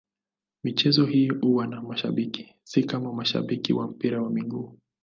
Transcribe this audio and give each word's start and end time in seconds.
Michezo 0.63 1.05
hii 1.05 1.27
huwa 1.29 1.67
na 1.67 1.81
mashabiki, 1.81 2.55
si 2.63 2.83
kama 2.83 3.13
mashabiki 3.13 3.73
wa 3.73 3.87
mpira 3.87 4.23
wa 4.23 4.29
miguu. 4.29 4.77